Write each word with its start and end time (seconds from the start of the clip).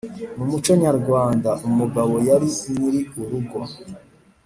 Mu 0.37 0.45
muco 0.51 0.71
nyarwanda, 0.83 1.49
umugabo 1.67 2.13
yari 2.29 2.47
nyiri 2.75 3.01
urugo. 3.21 3.59